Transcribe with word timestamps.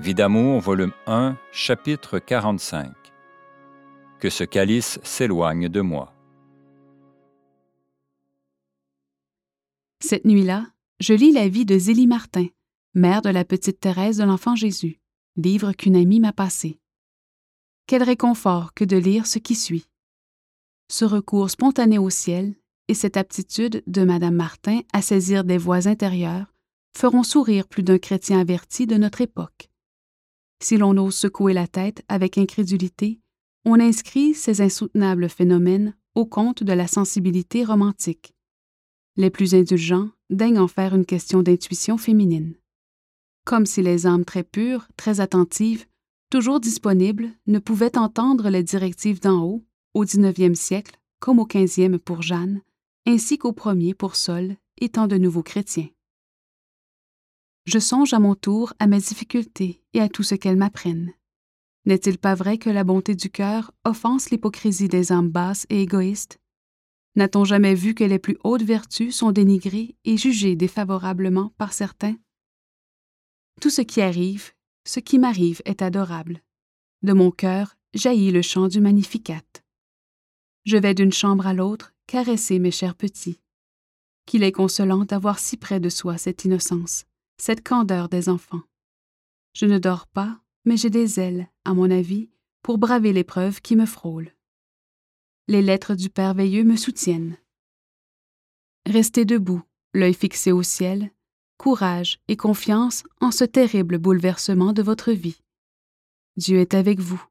Vie 0.00 0.14
d'amour, 0.14 0.60
volume 0.60 0.92
1, 1.08 1.36
chapitre 1.50 2.20
45. 2.20 2.92
Que 4.20 4.30
ce 4.30 4.44
calice 4.44 5.00
s'éloigne 5.02 5.68
de 5.68 5.80
moi. 5.80 6.14
Cette 9.98 10.24
nuit-là, 10.24 10.68
je 11.00 11.14
lis 11.14 11.32
la 11.32 11.48
vie 11.48 11.64
de 11.64 11.76
Zélie 11.76 12.06
Martin, 12.06 12.46
mère 12.94 13.22
de 13.22 13.30
la 13.30 13.44
petite 13.44 13.80
Thérèse 13.80 14.18
de 14.18 14.24
l'Enfant 14.24 14.54
Jésus, 14.54 15.00
livre 15.36 15.72
qu'une 15.72 15.96
amie 15.96 16.20
m'a 16.20 16.32
passé. 16.32 16.78
Quel 17.88 18.04
réconfort 18.04 18.74
que 18.74 18.84
de 18.84 18.96
lire 18.96 19.26
ce 19.26 19.40
qui 19.40 19.56
suit. 19.56 19.86
Ce 20.88 21.04
recours 21.04 21.50
spontané 21.50 21.98
au 21.98 22.10
ciel 22.10 22.54
et 22.86 22.94
cette 22.94 23.16
aptitude 23.16 23.82
de 23.88 24.04
Madame 24.04 24.36
Martin 24.36 24.80
à 24.92 25.02
saisir 25.02 25.42
des 25.42 25.58
voix 25.58 25.88
intérieures 25.88 26.54
feront 26.96 27.24
sourire 27.24 27.66
plus 27.66 27.82
d'un 27.82 27.98
chrétien 27.98 28.38
averti 28.38 28.86
de 28.86 28.96
notre 28.96 29.22
époque. 29.22 29.67
Si 30.60 30.76
l'on 30.76 30.96
ose 30.96 31.14
secouer 31.14 31.52
la 31.52 31.66
tête 31.66 32.04
avec 32.08 32.36
incrédulité, 32.36 33.20
on 33.64 33.78
inscrit 33.78 34.34
ces 34.34 34.60
insoutenables 34.60 35.28
phénomènes 35.28 35.94
au 36.14 36.26
compte 36.26 36.62
de 36.64 36.72
la 36.72 36.86
sensibilité 36.86 37.64
romantique. 37.64 38.34
Les 39.16 39.30
plus 39.30 39.54
indulgents 39.54 40.10
daignent 40.30 40.58
en 40.58 40.68
faire 40.68 40.94
une 40.94 41.06
question 41.06 41.42
d'intuition 41.42 41.96
féminine. 41.96 42.54
Comme 43.44 43.66
si 43.66 43.82
les 43.82 44.06
âmes 44.06 44.24
très 44.24 44.42
pures, 44.42 44.88
très 44.96 45.20
attentives, 45.20 45.86
toujours 46.30 46.60
disponibles, 46.60 47.30
ne 47.46 47.58
pouvaient 47.58 47.96
entendre 47.96 48.50
les 48.50 48.62
directives 48.62 49.20
d'en 49.20 49.42
haut, 49.42 49.64
au 49.94 50.04
XIXe 50.04 50.58
siècle, 50.58 50.98
comme 51.20 51.38
au 51.38 51.46
XVe 51.46 51.98
pour 51.98 52.22
Jeanne, 52.22 52.62
ainsi 53.06 53.38
qu'au 53.38 53.52
premier 53.52 53.94
pour 53.94 54.16
Sol, 54.16 54.56
étant 54.80 55.06
de 55.06 55.16
nouveaux 55.16 55.42
chrétiens 55.42 55.88
je 57.68 57.78
songe 57.78 58.14
à 58.14 58.18
mon 58.18 58.34
tour 58.34 58.72
à 58.78 58.86
mes 58.86 58.98
difficultés 58.98 59.82
et 59.92 60.00
à 60.00 60.08
tout 60.08 60.22
ce 60.22 60.34
qu'elles 60.34 60.56
m'apprennent. 60.56 61.12
N'est-il 61.84 62.16
pas 62.16 62.34
vrai 62.34 62.56
que 62.56 62.70
la 62.70 62.82
bonté 62.82 63.14
du 63.14 63.28
cœur 63.28 63.72
offense 63.84 64.30
l'hypocrisie 64.30 64.88
des 64.88 65.12
âmes 65.12 65.28
basses 65.28 65.66
et 65.68 65.82
égoïstes? 65.82 66.38
N'a-t-on 67.14 67.44
jamais 67.44 67.74
vu 67.74 67.94
que 67.94 68.04
les 68.04 68.18
plus 68.18 68.38
hautes 68.42 68.62
vertus 68.62 69.14
sont 69.14 69.32
dénigrées 69.32 69.96
et 70.06 70.16
jugées 70.16 70.56
défavorablement 70.56 71.52
par 71.58 71.74
certains? 71.74 72.16
Tout 73.60 73.70
ce 73.70 73.82
qui 73.82 74.00
arrive, 74.00 74.52
ce 74.86 74.98
qui 74.98 75.18
m'arrive 75.18 75.60
est 75.66 75.82
adorable. 75.82 76.42
De 77.02 77.12
mon 77.12 77.30
cœur 77.30 77.76
jaillit 77.92 78.30
le 78.30 78.40
chant 78.40 78.68
du 78.68 78.80
Magnificat. 78.80 79.44
Je 80.64 80.78
vais 80.78 80.94
d'une 80.94 81.12
chambre 81.12 81.46
à 81.46 81.52
l'autre 81.52 81.92
caresser 82.06 82.60
mes 82.60 82.70
chers 82.70 82.94
petits. 82.94 83.40
Qu'il 84.24 84.42
est 84.42 84.52
consolant 84.52 85.04
d'avoir 85.04 85.38
si 85.38 85.58
près 85.58 85.80
de 85.80 85.90
soi 85.90 86.16
cette 86.16 86.46
innocence 86.46 87.04
cette 87.38 87.66
candeur 87.66 88.08
des 88.08 88.28
enfants. 88.28 88.62
Je 89.54 89.66
ne 89.66 89.78
dors 89.78 90.06
pas, 90.06 90.40
mais 90.64 90.76
j'ai 90.76 90.90
des 90.90 91.18
ailes, 91.18 91.48
à 91.64 91.74
mon 91.74 91.90
avis, 91.90 92.28
pour 92.62 92.78
braver 92.78 93.12
l'épreuve 93.12 93.60
qui 93.60 93.76
me 93.76 93.86
frôle. 93.86 94.30
Les 95.46 95.62
lettres 95.62 95.94
du 95.94 96.10
Père 96.10 96.34
Veilleux 96.34 96.64
me 96.64 96.76
soutiennent. 96.76 97.38
Restez 98.86 99.24
debout, 99.24 99.62
l'œil 99.94 100.14
fixé 100.14 100.52
au 100.52 100.62
ciel, 100.62 101.10
courage 101.56 102.20
et 102.28 102.36
confiance 102.36 103.04
en 103.20 103.30
ce 103.30 103.44
terrible 103.44 103.98
bouleversement 103.98 104.72
de 104.72 104.82
votre 104.82 105.12
vie. 105.12 105.40
Dieu 106.36 106.58
est 106.58 106.74
avec 106.74 107.00
vous. 107.00 107.22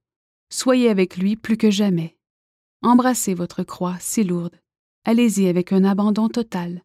Soyez 0.50 0.90
avec 0.90 1.18
lui 1.18 1.36
plus 1.36 1.58
que 1.58 1.72
jamais. 1.72 2.18
Embrassez 2.82 3.34
votre 3.34 3.64
croix 3.64 3.98
si 4.00 4.24
lourde. 4.24 4.56
Allez-y 5.06 5.48
avec 5.48 5.72
un 5.72 5.84
abandon 5.84 6.28
total. 6.28 6.84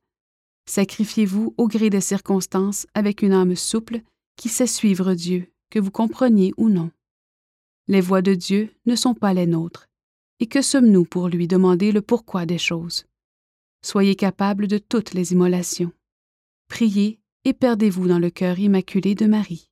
Sacrifiez-vous 0.67 1.55
au 1.57 1.69
gré 1.69 1.91
des 1.91 2.01
circonstances 2.01 2.87
avec 2.95 3.23
une 3.23 3.33
âme 3.33 3.57
souple 3.57 4.03
qui 4.37 4.49
sait 4.49 4.67
suivre 4.67 5.15
Dieu, 5.15 5.53
que 5.71 5.79
vous 5.79 5.91
compreniez 5.91 6.53
ou 6.57 6.69
non. 6.69 6.91
Les 7.89 8.01
voies 8.01 8.23
de 8.23 8.35
Dieu 8.35 8.73
ne 8.87 8.95
sont 8.95 9.15
pas 9.15 9.35
les 9.35 9.47
nôtres, 9.47 9.89
et 10.41 10.47
que 10.47 10.63
sommes-nous 10.63 11.05
pour 11.05 11.29
lui 11.29 11.49
demander 11.49 11.93
le 11.93 12.03
pourquoi 12.03 12.47
des 12.47 12.59
choses? 12.59 13.07
Soyez 13.85 14.15
capables 14.15 14.69
de 14.69 14.79
toutes 14.79 15.13
les 15.13 15.33
immolations. 15.33 15.93
Priez 16.69 17.21
et 17.45 17.53
perdez-vous 17.53 18.07
dans 18.07 18.21
le 18.21 18.31
cœur 18.31 18.59
immaculé 18.59 19.15
de 19.15 19.27
Marie. 19.27 19.69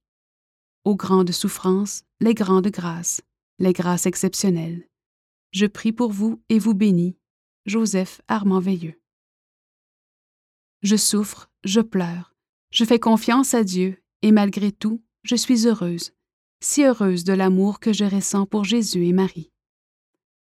Aux 0.84 0.96
grandes 0.96 1.30
souffrances, 1.30 2.02
les 2.20 2.34
grandes 2.34 2.68
grâces, 2.68 3.20
les 3.58 3.72
grâces 3.72 4.06
exceptionnelles. 4.06 4.88
Je 5.52 5.66
prie 5.66 5.92
pour 5.92 6.12
vous 6.12 6.42
et 6.48 6.58
vous 6.58 6.74
bénis. 6.74 7.16
Joseph 7.66 8.20
Armand 8.28 8.60
Veilleux. 8.60 8.99
Je 10.82 10.96
souffre, 10.96 11.50
je 11.62 11.80
pleure, 11.80 12.34
je 12.70 12.84
fais 12.84 12.98
confiance 12.98 13.52
à 13.52 13.64
Dieu, 13.64 14.02
et 14.22 14.32
malgré 14.32 14.72
tout, 14.72 15.02
je 15.22 15.36
suis 15.36 15.66
heureuse, 15.66 16.12
si 16.60 16.84
heureuse 16.84 17.24
de 17.24 17.34
l'amour 17.34 17.80
que 17.80 17.92
je 17.92 18.04
ressens 18.04 18.46
pour 18.46 18.64
Jésus 18.64 19.06
et 19.06 19.12
Marie. 19.12 19.52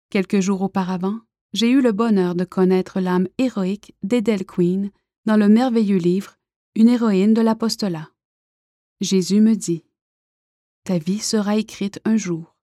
Quelques 0.08 0.40
jours 0.40 0.62
auparavant, 0.62 1.20
j'ai 1.52 1.70
eu 1.70 1.82
le 1.82 1.92
bonheur 1.92 2.34
de 2.34 2.44
connaître 2.44 3.00
l'âme 3.00 3.28
héroïque 3.36 3.94
d'Edel 4.02 4.46
Queen 4.46 4.90
dans 5.26 5.36
le 5.36 5.48
merveilleux 5.48 5.98
livre 5.98 6.36
Une 6.74 6.88
héroïne 6.88 7.34
de 7.34 7.42
l'apostolat. 7.42 8.10
Jésus 9.00 9.40
me 9.40 9.54
dit 9.54 9.84
Ta 10.84 10.98
vie 10.98 11.20
sera 11.20 11.56
écrite 11.56 12.00
un 12.04 12.16
jour. 12.16 12.56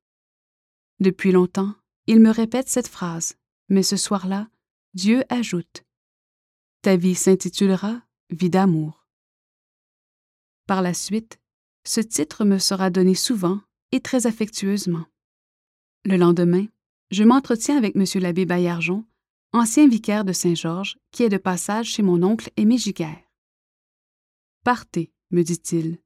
Depuis 0.99 1.31
longtemps, 1.31 1.75
il 2.07 2.19
me 2.19 2.31
répète 2.31 2.69
cette 2.69 2.87
phrase, 2.87 3.35
mais 3.69 3.83
ce 3.83 3.97
soir-là, 3.97 4.47
Dieu 4.93 5.23
ajoute 5.29 5.83
ta 6.81 6.95
vie 6.95 7.15
s'intitulera 7.15 8.01
Vie 8.31 8.49
d'amour. 8.49 9.05
Par 10.67 10.81
la 10.81 10.93
suite, 10.93 11.39
ce 11.85 11.99
titre 11.99 12.45
me 12.45 12.59
sera 12.59 12.89
donné 12.89 13.13
souvent 13.13 13.59
et 13.91 13.99
très 13.99 14.25
affectueusement. 14.25 15.05
Le 16.05 16.15
lendemain, 16.15 16.65
je 17.11 17.23
m'entretiens 17.23 17.77
avec 17.77 17.95
M. 17.95 18.05
l'abbé 18.21 18.45
Baillargeon, 18.45 19.05
ancien 19.51 19.87
vicaire 19.87 20.23
de 20.23 20.31
Saint-Georges, 20.31 20.97
qui 21.11 21.23
est 21.23 21.29
de 21.29 21.37
passage 21.37 21.87
chez 21.87 22.03
mon 22.03 22.23
oncle 22.23 22.49
Aimé 22.55 22.77
Giguère. 22.77 23.21
Partez, 24.63 25.11
me 25.29 25.43
dit-il. 25.43 25.99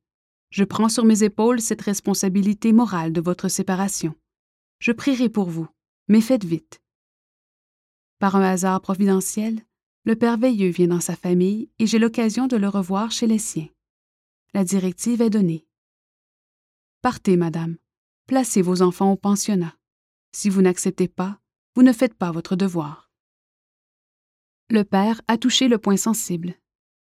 Je 0.49 0.63
prends 0.63 0.89
sur 0.89 1.05
mes 1.05 1.23
épaules 1.23 1.61
cette 1.61 1.83
responsabilité 1.83 2.73
morale 2.73 3.13
de 3.13 3.21
votre 3.21 3.49
séparation. 3.49 4.15
Je 4.79 4.91
prierai 4.91 5.29
pour 5.29 5.49
vous, 5.49 5.67
mais 6.07 6.21
faites 6.21 6.43
vite. 6.43 6.81
Par 8.17 8.35
un 8.35 8.43
hasard 8.43 8.81
providentiel, 8.81 9.63
le 10.05 10.15
père 10.15 10.37
Veilleux 10.37 10.69
vient 10.69 10.87
dans 10.87 10.99
sa 10.99 11.15
famille 11.15 11.69
et 11.79 11.87
j'ai 11.87 11.97
l'occasion 11.97 12.45
de 12.45 12.55
le 12.55 12.69
revoir 12.69 13.11
chez 13.11 13.25
les 13.25 13.39
siens. 13.39 13.69
La 14.53 14.63
directive 14.63 15.21
est 15.21 15.31
donnée. 15.31 15.65
Partez, 17.01 17.35
madame. 17.37 17.77
Placez 18.27 18.61
vos 18.61 18.83
enfants 18.83 19.11
au 19.11 19.15
pensionnat. 19.15 19.75
Si 20.31 20.49
vous 20.49 20.61
n'acceptez 20.61 21.07
pas, 21.07 21.39
vous 21.75 21.81
ne 21.81 21.91
faites 21.91 22.13
pas 22.13 22.31
votre 22.31 22.55
devoir. 22.55 23.09
Le 24.69 24.83
père 24.83 25.21
a 25.27 25.37
touché 25.37 25.67
le 25.67 25.79
point 25.79 25.97
sensible. 25.97 26.53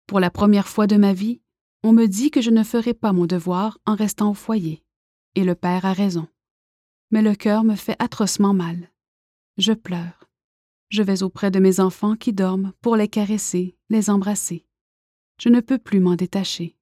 Pour 0.06 0.18
la 0.18 0.30
première 0.30 0.68
fois 0.68 0.86
de 0.86 0.96
ma 0.96 1.12
vie, 1.12 1.42
on 1.82 1.92
me 1.92 2.06
dit 2.06 2.30
que 2.30 2.40
je 2.40 2.50
ne 2.50 2.64
ferai 2.64 2.94
pas 2.94 3.12
mon 3.12 3.26
devoir 3.26 3.78
en 3.84 3.94
restant 3.94 4.30
au 4.30 4.34
foyer. 4.34 4.82
Et 5.34 5.44
le 5.44 5.54
père 5.54 5.84
a 5.84 5.92
raison. 5.92 6.26
Mais 7.10 7.22
le 7.22 7.34
cœur 7.34 7.64
me 7.64 7.76
fait 7.76 7.96
atrocement 7.98 8.54
mal. 8.54 8.90
Je 9.58 9.74
pleure. 9.74 10.17
Je 10.90 11.02
vais 11.02 11.22
auprès 11.22 11.50
de 11.50 11.58
mes 11.58 11.80
enfants 11.80 12.16
qui 12.16 12.32
dorment 12.32 12.72
pour 12.80 12.96
les 12.96 13.08
caresser, 13.08 13.76
les 13.90 14.08
embrasser. 14.08 14.64
Je 15.40 15.48
ne 15.48 15.60
peux 15.60 15.78
plus 15.78 16.00
m'en 16.00 16.16
détacher. 16.16 16.76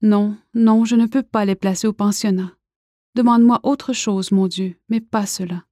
Non, 0.00 0.36
non, 0.54 0.84
je 0.84 0.96
ne 0.96 1.06
peux 1.06 1.22
pas 1.22 1.44
les 1.44 1.54
placer 1.54 1.86
au 1.86 1.92
pensionnat. 1.92 2.56
Demande-moi 3.14 3.60
autre 3.62 3.92
chose, 3.92 4.32
mon 4.32 4.48
Dieu, 4.48 4.76
mais 4.88 5.00
pas 5.00 5.26
cela. 5.26 5.64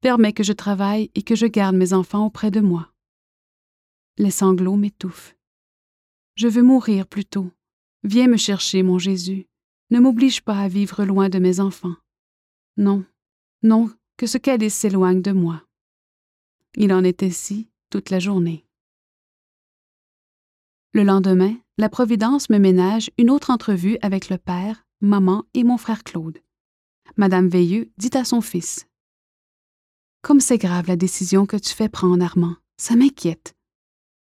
Permets 0.00 0.32
que 0.32 0.42
je 0.42 0.52
travaille 0.52 1.10
et 1.14 1.22
que 1.22 1.34
je 1.34 1.46
garde 1.46 1.76
mes 1.76 1.92
enfants 1.92 2.26
auprès 2.26 2.50
de 2.50 2.60
moi. 2.60 2.92
Les 4.18 4.30
sanglots 4.30 4.76
m'étouffent. 4.76 5.36
Je 6.36 6.48
veux 6.48 6.62
mourir 6.62 7.06
plutôt. 7.06 7.50
Viens 8.02 8.28
me 8.28 8.36
chercher, 8.36 8.82
mon 8.82 8.98
Jésus. 8.98 9.46
Ne 9.90 10.00
m'oblige 10.00 10.42
pas 10.42 10.58
à 10.58 10.68
vivre 10.68 11.04
loin 11.04 11.28
de 11.28 11.38
mes 11.38 11.58
enfants. 11.60 11.96
Non, 12.76 13.04
non, 13.62 13.90
que 14.16 14.26
ce 14.26 14.38
calice 14.38 14.74
s'éloigne 14.74 15.22
de 15.22 15.32
moi. 15.32 15.62
Il 16.76 16.92
en 16.92 17.04
est 17.04 17.22
ainsi 17.22 17.68
toute 17.90 18.10
la 18.10 18.18
journée. 18.18 18.64
Le 20.92 21.04
lendemain, 21.04 21.56
la 21.78 21.88
Providence 21.88 22.50
me 22.50 22.58
ménage 22.58 23.10
une 23.18 23.30
autre 23.30 23.50
entrevue 23.50 23.98
avec 24.02 24.28
le 24.28 24.38
père, 24.38 24.84
maman 25.00 25.44
et 25.54 25.64
mon 25.64 25.76
frère 25.76 26.02
Claude. 26.02 26.38
Madame 27.16 27.48
Veilleux 27.48 27.92
dit 27.96 28.10
à 28.14 28.24
son 28.24 28.40
fils 28.40 28.86
Comme 30.22 30.40
c'est 30.40 30.58
grave 30.58 30.88
la 30.88 30.96
décision 30.96 31.46
que 31.46 31.56
tu 31.56 31.72
fais 31.74 31.88
prendre, 31.88 32.24
Armand, 32.24 32.56
ça 32.76 32.96
m'inquiète. 32.96 33.54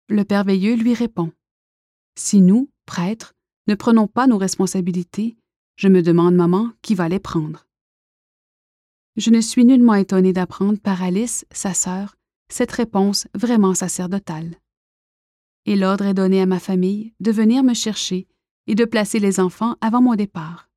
Le 0.10 0.24
père 0.24 0.44
Veilleux 0.44 0.76
lui 0.76 0.94
répond 0.94 1.32
Si 2.16 2.42
nous, 2.42 2.70
prêtres, 2.86 3.34
ne 3.68 3.76
prenons 3.76 4.08
pas 4.08 4.28
nos 4.28 4.38
responsabilités, 4.38 5.38
je 5.76 5.88
me 5.88 6.02
demande, 6.02 6.36
maman, 6.36 6.72
qui 6.82 6.96
va 6.96 7.10
les 7.10 7.20
prendre. 7.20 7.68
Je 9.16 9.30
ne 9.32 9.42
suis 9.42 9.66
nullement 9.66 9.96
étonnée 9.96 10.34
d'apprendre 10.34 10.80
par 10.80 11.02
Alice, 11.02 11.46
sa 11.52 11.74
sœur, 11.74 12.17
cette 12.50 12.72
réponse 12.72 13.28
vraiment 13.34 13.74
sacerdotale. 13.74 14.56
Et 15.66 15.76
l'ordre 15.76 16.06
est 16.06 16.14
donné 16.14 16.42
à 16.42 16.46
ma 16.46 16.60
famille 16.60 17.14
de 17.20 17.32
venir 17.32 17.64
me 17.64 17.74
chercher 17.74 18.28
et 18.68 18.76
de 18.76 18.86
placer 18.86 19.20
les 19.20 19.40
enfants 19.40 19.76
avant 19.82 20.02
mon 20.02 20.16
départ. 20.16 20.70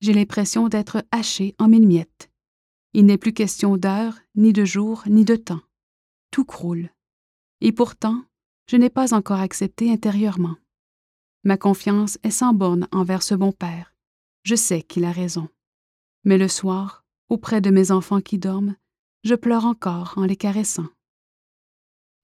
J'ai 0.00 0.12
l'impression 0.12 0.68
d'être 0.68 1.04
haché 1.10 1.54
en 1.58 1.68
mille 1.68 1.86
miettes. 1.86 2.30
Il 2.92 3.06
n'est 3.06 3.18
plus 3.18 3.32
question 3.32 3.76
d'heure, 3.76 4.18
ni 4.34 4.52
de 4.52 4.64
jour, 4.64 5.02
ni 5.06 5.24
de 5.24 5.36
temps. 5.36 5.62
Tout 6.30 6.44
croule. 6.44 6.90
Et 7.60 7.72
pourtant, 7.72 8.24
je 8.68 8.76
n'ai 8.76 8.90
pas 8.90 9.14
encore 9.14 9.40
accepté 9.40 9.90
intérieurement. 9.90 10.56
Ma 11.42 11.56
confiance 11.56 12.18
est 12.22 12.30
sans 12.30 12.54
borne 12.54 12.88
envers 12.92 13.22
ce 13.22 13.34
bon 13.34 13.52
père. 13.52 13.94
Je 14.42 14.54
sais 14.54 14.82
qu'il 14.82 15.04
a 15.04 15.12
raison. 15.12 15.48
Mais 16.24 16.38
le 16.38 16.48
soir, 16.48 17.04
auprès 17.28 17.60
de 17.60 17.70
mes 17.70 17.90
enfants 17.90 18.20
qui 18.20 18.38
dorment, 18.38 18.76
je 19.24 19.34
pleure 19.34 19.64
encore 19.64 20.14
en 20.16 20.24
les 20.24 20.36
caressant. 20.36 20.86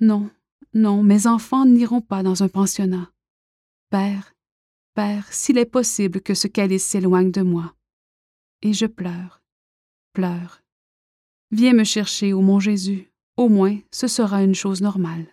Non, 0.00 0.30
non, 0.72 1.02
mes 1.02 1.26
enfants 1.26 1.66
n'iront 1.66 2.00
pas 2.00 2.22
dans 2.22 2.42
un 2.42 2.48
pensionnat. 2.48 3.12
Père, 3.90 4.34
Père, 4.94 5.32
s'il 5.32 5.58
est 5.58 5.66
possible 5.66 6.20
que 6.20 6.34
ce 6.34 6.48
calice 6.48 6.84
s'éloigne 6.84 7.30
de 7.30 7.42
moi. 7.42 7.74
Et 8.62 8.72
je 8.72 8.86
pleure, 8.86 9.42
pleure. 10.12 10.62
Viens 11.50 11.74
me 11.74 11.84
chercher, 11.84 12.32
ô 12.32 12.40
mon 12.40 12.60
Jésus, 12.60 13.10
au 13.36 13.48
moins 13.48 13.78
ce 13.90 14.06
sera 14.06 14.42
une 14.42 14.54
chose 14.54 14.80
normale. 14.80 15.26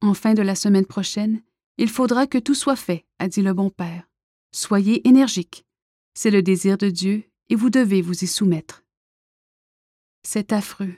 En 0.00 0.14
fin 0.14 0.34
de 0.34 0.42
la 0.42 0.54
semaine 0.54 0.86
prochaine, 0.86 1.42
il 1.76 1.90
faudra 1.90 2.26
que 2.26 2.38
tout 2.38 2.54
soit 2.54 2.76
fait, 2.76 3.04
a 3.18 3.28
dit 3.28 3.42
le 3.42 3.52
bon 3.52 3.70
Père. 3.70 4.08
Soyez 4.52 5.06
énergique. 5.06 5.66
C'est 6.14 6.30
le 6.30 6.42
désir 6.42 6.78
de 6.78 6.90
Dieu 6.90 7.24
et 7.48 7.54
vous 7.54 7.70
devez 7.70 8.02
vous 8.02 8.24
y 8.24 8.26
soumettre. 8.26 8.84
C'est 10.22 10.52
affreux, 10.52 10.94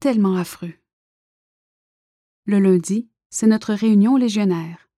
tellement 0.00 0.36
affreux. 0.36 0.74
Le 2.50 2.58
lundi, 2.58 3.08
c'est 3.28 3.46
notre 3.46 3.74
réunion 3.74 4.16
légionnaire. 4.16 4.90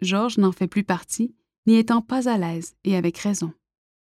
Georges 0.00 0.38
n'en 0.38 0.50
fait 0.50 0.66
plus 0.66 0.82
partie, 0.82 1.36
n'y 1.68 1.76
étant 1.76 2.02
pas 2.02 2.28
à 2.28 2.36
l'aise 2.36 2.74
et 2.82 2.96
avec 2.96 3.16
raison. 3.18 3.52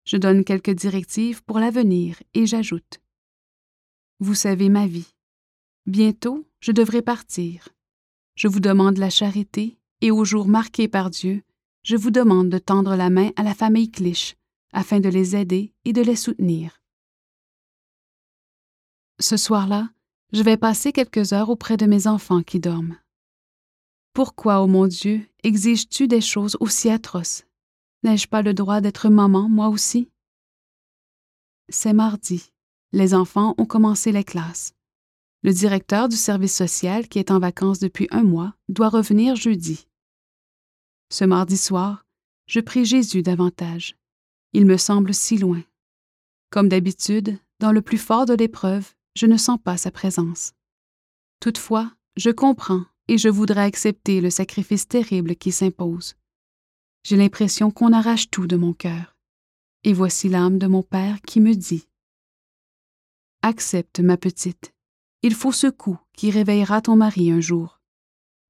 Je 0.05 0.17
donne 0.17 0.45
quelques 0.45 0.71
directives 0.71 1.43
pour 1.43 1.59
l'avenir 1.59 2.23
et 2.35 2.47
j'ajoute. 2.47 3.01
Vous 4.21 4.37
savez 4.37 4.69
ma 4.69 4.87
vie. 4.87 5.17
Bientôt, 5.87 6.47
je 6.61 6.71
devrai 6.71 7.03
partir. 7.03 7.71
Je 8.37 8.47
vous 8.47 8.61
demande 8.61 8.99
la 8.99 9.11
charité 9.11 9.81
et 10.01 10.13
au 10.13 10.25
jour 10.25 10.47
marqué 10.47 10.87
par 10.87 11.11
Dieu, 11.11 11.43
je 11.83 11.97
vous 11.97 12.13
demande 12.13 12.51
de 12.51 12.59
tendre 12.59 12.95
la 12.95 13.11
main 13.11 13.33
à 13.35 13.43
la 13.43 13.57
famille 13.57 13.91
Clich 13.91 14.37
afin 14.73 15.01
de 15.01 15.09
les 15.09 15.35
aider 15.35 15.75
et 15.85 15.93
de 15.93 16.03
les 16.03 16.15
soutenir. 16.15 16.81
Ce 19.19 19.37
soir-là, 19.37 19.91
je 20.33 20.43
vais 20.43 20.57
passer 20.57 20.93
quelques 20.93 21.33
heures 21.33 21.51
auprès 21.51 21.77
de 21.77 21.87
mes 21.87 22.07
enfants 22.07 22.43
qui 22.43 22.61
dorment. 22.61 22.99
Pourquoi, 24.13 24.63
ô 24.63 24.67
mon 24.67 24.87
Dieu, 24.87 25.27
exiges-tu 25.43 26.09
des 26.09 26.21
choses 26.21 26.57
aussi 26.61 26.91
atroces? 26.91 27.45
N'ai-je 28.03 28.29
pas 28.29 28.43
le 28.43 28.55
droit 28.55 28.81
d'être 28.81 29.09
maman, 29.09 29.49
moi 29.49 29.69
aussi? 29.69 30.09
C'est 31.69 31.93
mardi. 31.93 32.53
Les 32.93 33.15
enfants 33.15 33.55
ont 33.59 33.67
commencé 33.67 34.13
les 34.13 34.25
classes. 34.25 34.73
Le 35.43 35.53
directeur 35.53 36.09
du 36.09 36.17
service 36.17 36.57
social, 36.57 37.09
qui 37.09 37.19
est 37.19 37.31
en 37.31 37.39
vacances 37.39 37.79
depuis 37.79 38.09
un 38.11 38.23
mois, 38.23 38.55
doit 38.69 38.89
revenir 38.89 39.37
jeudi. 39.37 39.87
Ce 41.11 41.25
mardi 41.25 41.57
soir, 41.57 42.05
je 42.47 42.61
prie 42.61 42.85
Jésus 42.85 43.23
davantage. 43.23 43.97
Il 44.53 44.67
me 44.67 44.77
semble 44.77 45.15
si 45.15 45.37
loin. 45.39 45.63
Comme 46.51 46.69
d'habitude, 46.69 47.39
dans 47.61 47.73
le 47.73 47.83
plus 47.83 47.99
fort 47.99 48.27
de 48.27 48.35
l'épreuve, 48.35 48.95
je 49.17 49.27
ne 49.27 49.39
sens 49.39 49.59
pas 49.63 49.79
sa 49.79 49.91
présence. 49.91 50.53
Toutefois, 51.41 51.91
je 52.17 52.31
comprends 52.31 52.85
et 53.09 53.17
je 53.17 53.29
voudrais 53.29 53.63
accepter 53.63 54.21
le 54.21 54.31
sacrifice 54.31 54.87
terrible 54.87 55.37
qui 55.37 55.53
s'impose. 55.53 56.17
J'ai 57.03 57.17
l'impression 57.17 57.71
qu'on 57.71 57.93
arrache 57.93 58.31
tout 58.31 58.47
de 58.47 58.57
mon 58.57 58.75
cœur. 58.75 59.17
Et 59.85 59.93
voici 59.93 60.29
l'âme 60.29 60.59
de 60.59 60.67
mon 60.67 60.83
Père 60.83 61.21
qui 61.23 61.41
me 61.41 61.55
dit 61.55 61.89
Accepte, 63.43 64.01
ma 64.01 64.17
petite. 64.17 64.75
Il 65.23 65.35
faut 65.35 65.53
ce 65.53 65.69
coup 65.69 65.99
qui 66.15 66.31
réveillera 66.31 66.83
ton 66.83 66.97
mari 66.97 67.31
un 67.31 67.41
jour. 67.41 67.81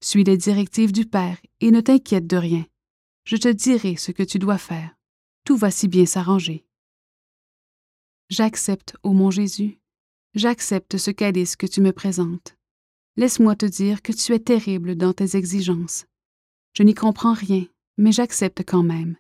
Suis 0.03 0.25
les 0.25 0.37
directives 0.37 0.93
du 0.93 1.05
Père 1.05 1.39
et 1.61 1.71
ne 1.71 1.81
t'inquiète 1.81 2.27
de 2.27 2.37
rien. 2.37 2.67
Je 3.25 3.37
te 3.37 3.49
dirai 3.49 3.97
ce 3.97 4.11
que 4.11 4.23
tu 4.23 4.39
dois 4.39 4.59
faire. 4.59 4.97
Tout 5.45 5.57
va 5.57 5.71
si 5.71 5.87
bien 5.87 6.07
s'arranger. 6.07 6.67
J'accepte, 8.31 8.97
ô 9.03 9.13
mon 9.13 9.31
Jésus, 9.31 9.79
J'accepte 10.37 10.99
ce 10.99 11.11
calice 11.11 11.57
que 11.57 11.67
tu 11.67 11.81
me 11.81 11.93
présentes. 11.93 12.59
Laisse-moi 13.17 13.57
te 13.57 13.65
dire 13.65 14.03
que 14.03 14.13
tu 14.13 14.35
es 14.35 14.39
terrible 14.39 14.95
dans 14.95 15.15
tes 15.15 15.35
exigences. 15.35 16.05
Je 16.75 16.83
n'y 16.83 16.93
comprends 16.93 17.33
rien, 17.33 17.65
mais 17.97 18.13
j'accepte 18.13 18.63
quand 18.63 18.83
même. 18.83 19.17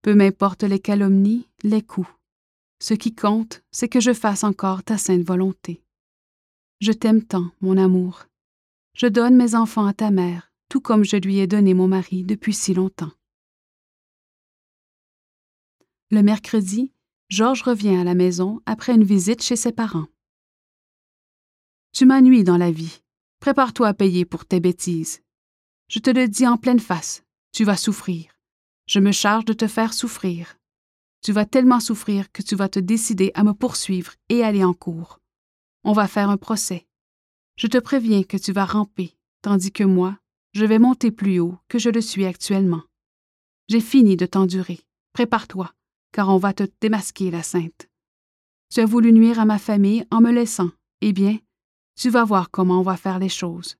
Peu 0.00 0.14
m'importe 0.14 0.62
les 0.62 0.80
calomnies, 0.80 1.46
les 1.62 1.82
coups. 1.82 2.08
Ce 2.82 2.94
qui 2.94 3.14
compte, 3.14 3.62
c'est 3.70 3.90
que 3.90 4.00
je 4.00 4.14
fasse 4.14 4.42
encore 4.42 4.82
ta 4.82 4.96
sainte 4.96 5.24
volonté. 5.24 5.82
Je 6.80 6.92
t'aime 6.92 7.22
tant, 7.22 7.50
mon 7.60 7.76
amour. 7.76 8.24
Je 8.94 9.08
donne 9.08 9.36
mes 9.36 9.54
enfants 9.54 9.84
à 9.84 9.92
ta 9.92 10.10
mère, 10.10 10.54
tout 10.70 10.80
comme 10.80 11.04
je 11.04 11.16
lui 11.16 11.40
ai 11.40 11.46
donné 11.46 11.74
mon 11.74 11.86
mari 11.86 12.24
depuis 12.24 12.54
si 12.54 12.72
longtemps. 12.72 13.12
Le 16.10 16.22
mercredi, 16.22 16.94
Georges 17.28 17.62
revient 17.62 17.96
à 17.96 18.04
la 18.04 18.14
maison 18.14 18.62
après 18.64 18.94
une 18.94 19.04
visite 19.04 19.42
chez 19.42 19.56
ses 19.56 19.72
parents. 19.72 20.06
Tu 21.92 22.06
m'ennuies 22.06 22.44
dans 22.44 22.56
la 22.56 22.70
vie. 22.70 23.00
Prépare-toi 23.40 23.88
à 23.88 23.94
payer 23.94 24.24
pour 24.24 24.44
tes 24.44 24.60
bêtises. 24.60 25.22
Je 25.88 25.98
te 25.98 26.10
le 26.10 26.28
dis 26.28 26.46
en 26.46 26.56
pleine 26.56 26.80
face, 26.80 27.24
tu 27.52 27.64
vas 27.64 27.76
souffrir. 27.76 28.30
Je 28.86 29.00
me 29.00 29.12
charge 29.12 29.44
de 29.44 29.52
te 29.52 29.66
faire 29.66 29.92
souffrir. 29.92 30.56
Tu 31.22 31.32
vas 31.32 31.46
tellement 31.46 31.80
souffrir 31.80 32.30
que 32.32 32.42
tu 32.42 32.54
vas 32.54 32.68
te 32.68 32.78
décider 32.78 33.32
à 33.34 33.42
me 33.42 33.52
poursuivre 33.52 34.12
et 34.28 34.44
aller 34.44 34.64
en 34.64 34.72
cours. 34.72 35.20
On 35.84 35.92
va 35.92 36.06
faire 36.06 36.30
un 36.30 36.36
procès. 36.36 36.86
Je 37.56 37.66
te 37.66 37.78
préviens 37.78 38.22
que 38.22 38.36
tu 38.36 38.52
vas 38.52 38.64
ramper, 38.64 39.16
tandis 39.42 39.72
que 39.72 39.84
moi, 39.84 40.16
je 40.52 40.64
vais 40.64 40.78
monter 40.78 41.10
plus 41.10 41.40
haut 41.40 41.58
que 41.68 41.78
je 41.78 41.90
le 41.90 42.00
suis 42.00 42.24
actuellement. 42.24 42.82
J'ai 43.68 43.80
fini 43.80 44.16
de 44.16 44.26
t'endurer. 44.26 44.80
Prépare-toi, 45.12 45.72
car 46.12 46.28
on 46.28 46.38
va 46.38 46.52
te 46.52 46.64
démasquer, 46.80 47.30
la 47.30 47.42
sainte. 47.42 47.88
Tu 48.72 48.80
as 48.80 48.86
voulu 48.86 49.12
nuire 49.12 49.40
à 49.40 49.44
ma 49.44 49.58
famille 49.58 50.04
en 50.10 50.20
me 50.20 50.30
laissant. 50.30 50.70
Eh 51.00 51.12
bien, 51.12 51.38
tu 51.96 52.10
vas 52.10 52.24
voir 52.24 52.50
comment 52.50 52.80
on 52.80 52.82
va 52.82 52.96
faire 52.96 53.18
les 53.18 53.28
choses. 53.28 53.76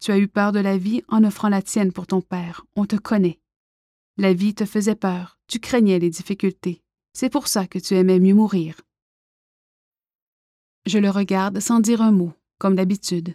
Tu 0.00 0.12
as 0.12 0.18
eu 0.18 0.28
peur 0.28 0.52
de 0.52 0.60
la 0.60 0.78
vie 0.78 1.02
en 1.08 1.24
offrant 1.24 1.48
la 1.48 1.62
tienne 1.62 1.92
pour 1.92 2.06
ton 2.06 2.20
père. 2.20 2.64
On 2.76 2.86
te 2.86 2.96
connaît. 2.96 3.40
La 4.16 4.32
vie 4.32 4.54
te 4.54 4.64
faisait 4.64 4.94
peur. 4.94 5.38
Tu 5.48 5.58
craignais 5.58 5.98
les 5.98 6.10
difficultés. 6.10 6.82
C'est 7.12 7.30
pour 7.30 7.48
ça 7.48 7.66
que 7.66 7.78
tu 7.78 7.94
aimais 7.94 8.20
mieux 8.20 8.34
mourir. 8.34 8.80
Je 10.86 10.98
le 10.98 11.10
regarde 11.10 11.60
sans 11.60 11.80
dire 11.80 12.00
un 12.00 12.12
mot, 12.12 12.32
comme 12.58 12.76
d'habitude. 12.76 13.34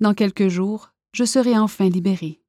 Dans 0.00 0.14
quelques 0.14 0.48
jours, 0.48 0.92
je 1.12 1.24
serai 1.24 1.58
enfin 1.58 1.88
libérée. 1.88 2.40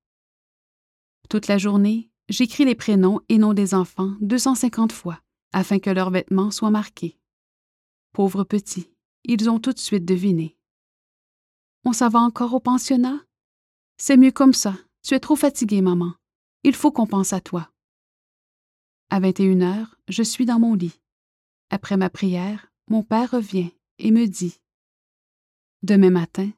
Toute 1.29 1.47
la 1.47 1.57
journée, 1.57 2.09
j'écris 2.29 2.65
les 2.65 2.75
prénoms 2.75 3.21
et 3.29 3.37
noms 3.37 3.53
des 3.53 3.73
enfants 3.73 4.13
250 4.21 4.91
fois, 4.91 5.21
afin 5.53 5.79
que 5.79 5.89
leurs 5.89 6.11
vêtements 6.11 6.51
soient 6.51 6.71
marqués. 6.71 7.17
Pauvres 8.13 8.43
petits, 8.43 8.91
ils 9.23 9.49
ont 9.49 9.59
tout 9.59 9.73
de 9.73 9.79
suite 9.79 10.05
deviné. 10.05 10.58
On 11.85 11.93
s'en 11.93 12.09
va 12.09 12.19
encore 12.19 12.53
au 12.53 12.59
pensionnat? 12.59 13.19
C'est 13.97 14.17
mieux 14.17 14.31
comme 14.31 14.53
ça. 14.53 14.75
Tu 15.03 15.13
es 15.13 15.19
trop 15.19 15.35
fatiguée, 15.35 15.81
maman. 15.81 16.13
Il 16.63 16.75
faut 16.75 16.91
qu'on 16.91 17.07
pense 17.07 17.33
à 17.33 17.39
toi. 17.39 17.71
À 19.09 19.19
21 19.19 19.61
heures, 19.61 19.95
je 20.07 20.23
suis 20.23 20.45
dans 20.45 20.59
mon 20.59 20.75
lit. 20.75 20.99
Après 21.69 21.97
ma 21.97 22.09
prière, 22.09 22.71
mon 22.89 23.01
père 23.01 23.31
revient 23.31 23.71
et 23.97 24.11
me 24.11 24.27
dit 24.27 24.59
Demain 25.81 26.09
matin, 26.09 26.51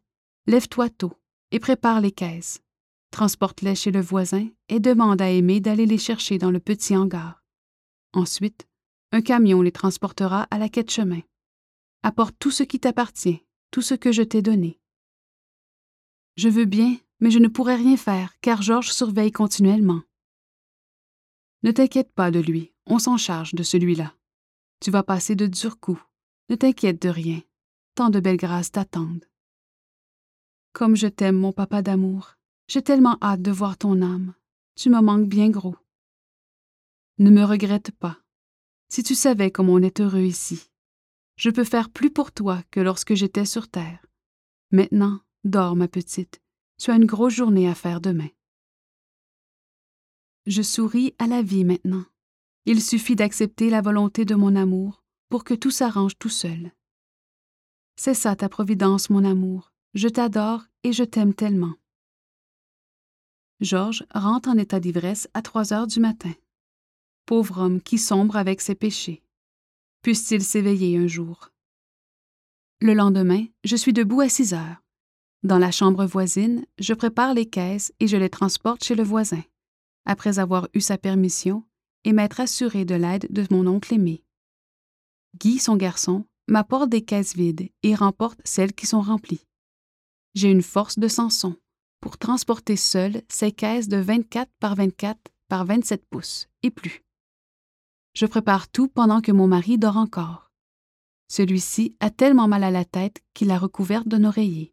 lève-toi 0.47 0.89
tôt 0.89 1.13
et 1.51 1.59
prépare 1.59 2.01
les 2.01 2.11
caisses. 2.11 2.61
Transporte-les 3.11 3.75
chez 3.75 3.91
le 3.91 4.01
voisin 4.01 4.47
et 4.69 4.79
demande 4.79 5.21
à 5.21 5.29
Aimé 5.29 5.59
d'aller 5.59 5.85
les 5.85 5.97
chercher 5.97 6.37
dans 6.37 6.51
le 6.51 6.59
petit 6.59 6.95
hangar. 6.95 7.43
Ensuite, 8.13 8.67
un 9.11 9.21
camion 9.21 9.61
les 9.61 9.71
transportera 9.71 10.47
à 10.49 10.57
la 10.57 10.69
quête 10.69 10.89
chemin. 10.89 11.21
Apporte 12.03 12.35
tout 12.39 12.51
ce 12.51 12.63
qui 12.63 12.79
t'appartient, 12.79 13.43
tout 13.69 13.81
ce 13.81 13.93
que 13.93 14.11
je 14.11 14.23
t'ai 14.23 14.41
donné. 14.41 14.80
Je 16.35 16.50
veux 16.50 16.65
bien, 16.65 16.97
mais 17.19 17.31
je 17.31 17.39
ne 17.39 17.47
pourrai 17.47 17.75
rien 17.75 17.97
faire, 17.97 18.33
car 18.41 18.61
Georges 18.61 18.91
surveille 18.91 19.31
continuellement. 19.31 20.01
Ne 21.63 21.71
t'inquiète 21.71 22.11
pas 22.13 22.31
de 22.31 22.39
lui, 22.39 22.73
on 22.85 23.00
s'en 23.00 23.17
charge 23.17 23.53
de 23.53 23.63
celui-là. 23.63 24.15
Tu 24.79 24.89
vas 24.89 25.03
passer 25.03 25.35
de 25.35 25.45
durs 25.45 25.79
coups. 25.79 26.01
Ne 26.50 26.55
t'inquiète 26.55 27.01
de 27.01 27.09
rien. 27.09 27.41
Tant 27.95 28.09
de 28.09 28.19
belles 28.19 28.38
grâces 28.38 28.71
t'attendent. 28.71 29.25
Comme 30.73 30.95
je 30.95 31.07
t'aime, 31.07 31.38
mon 31.38 31.51
papa 31.51 31.81
d'amour. 31.81 32.35
J'ai 32.67 32.81
tellement 32.81 33.17
hâte 33.21 33.41
de 33.41 33.51
voir 33.51 33.77
ton 33.77 34.01
âme. 34.01 34.33
Tu 34.75 34.89
me 34.89 35.01
manques 35.01 35.27
bien 35.27 35.50
gros. 35.50 35.75
Ne 37.19 37.29
me 37.29 37.43
regrette 37.43 37.91
pas. 37.91 38.17
Si 38.89 39.03
tu 39.03 39.13
savais 39.13 39.51
comme 39.51 39.69
on 39.69 39.83
est 39.83 40.00
heureux 40.00 40.21
ici. 40.21 40.71
Je 41.35 41.50
peux 41.50 41.63
faire 41.63 41.89
plus 41.89 42.09
pour 42.09 42.31
toi 42.31 42.63
que 42.71 42.79
lorsque 42.79 43.13
j'étais 43.13 43.45
sur 43.45 43.67
terre. 43.67 44.05
Maintenant, 44.71 45.19
Dors, 45.43 45.75
ma 45.75 45.88
petite. 45.88 46.39
Tu 46.77 46.91
as 46.91 46.95
une 46.95 47.05
grosse 47.05 47.33
journée 47.33 47.67
à 47.67 47.74
faire 47.74 48.00
demain. 48.00 48.29
Je 50.45 50.62
souris 50.62 51.15
à 51.17 51.25
la 51.25 51.41
vie 51.41 51.63
maintenant. 51.63 52.05
Il 52.65 52.81
suffit 52.81 53.15
d'accepter 53.15 53.71
la 53.71 53.81
volonté 53.81 54.24
de 54.24 54.36
mon 54.36 54.55
amour 54.55 55.03
pour 55.29 55.43
que 55.43 55.55
tout 55.55 55.71
s'arrange 55.71 56.17
tout 56.19 56.29
seul. 56.29 56.71
C'est 57.95 58.13
ça 58.13 58.36
ta 58.36 58.50
providence, 58.50 59.10
mon 59.10 59.25
amour. 59.25 59.74
Je 59.95 60.07
t'adore 60.07 60.63
et 60.83 60.93
je 60.93 61.03
t'aime 61.03 61.33
tellement. 61.33 61.74
Georges 63.62 64.05
rentre 64.13 64.50
en 64.50 64.57
état 64.57 64.79
d'ivresse 64.79 65.27
à 65.33 65.41
trois 65.41 65.74
heures 65.74 65.88
du 65.88 66.00
matin. 66.00 66.33
Pauvre 67.25 67.60
homme 67.60 67.81
qui 67.81 67.98
sombre 67.98 68.36
avec 68.36 68.62
ses 68.62 68.75
péchés. 68.75 69.24
Puisse-t-il 70.03 70.43
s'éveiller 70.43 70.98
un 70.98 71.07
jour? 71.07 71.51
Le 72.79 72.93
lendemain, 72.93 73.45
je 73.63 73.75
suis 73.75 73.93
debout 73.93 74.21
à 74.21 74.29
six 74.29 74.53
heures. 74.53 74.83
Dans 75.43 75.57
la 75.57 75.71
chambre 75.71 76.05
voisine, 76.05 76.65
je 76.77 76.93
prépare 76.93 77.33
les 77.33 77.48
caisses 77.48 77.91
et 78.00 78.07
je 78.07 78.15
les 78.15 78.29
transporte 78.29 78.83
chez 78.83 78.93
le 78.93 79.03
voisin, 79.03 79.43
après 80.05 80.38
avoir 80.38 80.67
eu 80.75 80.81
sa 80.81 81.00
permission 81.00 81.63
et 82.03 82.13
m'être 82.13 82.39
assuré 82.39 82.86
de 82.86 82.93
l'aide 82.93 83.27
de 83.31 83.45
mon 83.50 83.65
oncle 83.65 83.93
aimé. 83.93 84.24
Guy, 85.39 85.57
son 85.57 85.77
garçon, 85.77 86.25
m'apporte 86.48 86.89
des 86.89 87.01
caisses 87.01 87.36
vides 87.36 87.69
et 87.81 87.95
remporte 87.95 88.39
celles 88.43 88.74
qui 88.74 88.86
sont 88.86 89.01
remplies. 89.01 89.48
J'ai 90.36 90.51
une 90.51 90.62
force 90.62 91.00
de 91.00 91.07
Samson 91.07 91.55
pour 92.01 92.19
transporter 92.19 92.75
seul 92.75 93.24
ces 93.27 93.51
caisses 93.51 93.88
de 93.88 93.98
24 93.98 94.51
par 94.60 94.75
24 94.75 95.19
par 95.48 95.65
27 95.65 96.05
pouces 96.10 96.48
et 96.62 96.69
plus. 96.69 97.03
Je 98.13 98.27
prépare 98.27 98.67
tout 98.67 98.88
pendant 98.88 99.21
que 99.21 99.31
mon 99.31 99.48
mari 99.48 99.77
dort 99.79 99.98
encore. 99.98 100.51
Celui-ci 101.29 101.95
a 102.00 102.12
tellement 102.12 102.48
mal 102.48 102.63
à 102.63 102.71
la 102.71 102.86
tête 102.86 103.24
qu'il 103.33 103.51
a 103.51 103.57
recouverte 103.57 104.07
d'un 104.07 104.25
oreiller. 104.25 104.70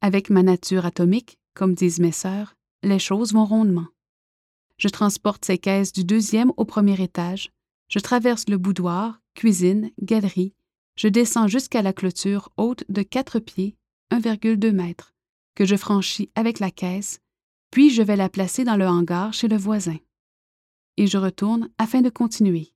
Avec 0.00 0.30
ma 0.30 0.44
nature 0.44 0.86
atomique, 0.86 1.38
comme 1.54 1.74
disent 1.74 1.98
mes 1.98 2.12
sœurs, 2.12 2.54
les 2.84 3.00
choses 3.00 3.32
vont 3.32 3.44
rondement. 3.44 3.88
Je 4.76 4.88
transporte 4.88 5.44
ces 5.44 5.58
caisses 5.58 5.92
du 5.92 6.04
deuxième 6.04 6.52
au 6.56 6.64
premier 6.64 7.02
étage, 7.02 7.50
je 7.88 7.98
traverse 7.98 8.48
le 8.48 8.58
boudoir, 8.58 9.20
cuisine, 9.34 9.90
galerie, 10.00 10.54
je 10.94 11.08
descends 11.08 11.48
jusqu'à 11.48 11.82
la 11.82 11.92
clôture 11.92 12.50
haute 12.56 12.84
de 12.88 13.02
4 13.02 13.40
pieds, 13.40 13.76
1,2 14.12 14.70
mètres, 14.70 15.14
que 15.56 15.64
je 15.64 15.74
franchis 15.74 16.30
avec 16.36 16.60
la 16.60 16.70
caisse, 16.70 17.20
puis 17.72 17.90
je 17.90 18.02
vais 18.02 18.16
la 18.16 18.28
placer 18.28 18.62
dans 18.62 18.76
le 18.76 18.86
hangar 18.86 19.32
chez 19.32 19.48
le 19.48 19.56
voisin. 19.56 19.96
Et 20.96 21.08
je 21.08 21.18
retourne 21.18 21.70
afin 21.78 22.02
de 22.02 22.10
continuer. 22.10 22.72